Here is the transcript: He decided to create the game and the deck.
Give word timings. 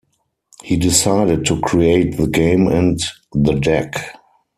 He 0.63 0.77
decided 0.77 1.45
to 1.45 1.61
create 1.61 2.17
the 2.17 2.25
game 2.25 2.65
and 2.67 2.99
the 3.35 3.53
deck. 3.59 4.01